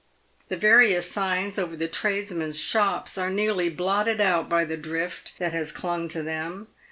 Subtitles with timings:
[0.49, 5.53] The various signs over the tradesmen's shops are nearly blotted out by the drift that
[5.53, 6.65] has clung to them.